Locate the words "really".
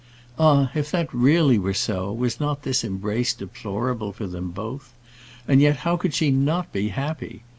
1.13-1.59